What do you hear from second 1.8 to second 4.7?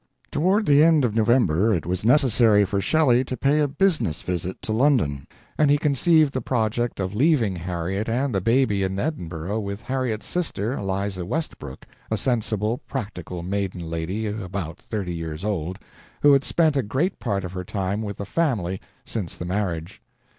was necessary for Shelley to pay a business visit